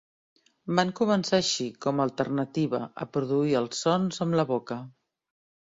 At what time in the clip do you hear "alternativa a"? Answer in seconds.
2.09-3.09